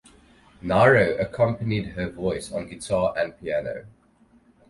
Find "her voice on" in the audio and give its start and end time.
1.89-2.67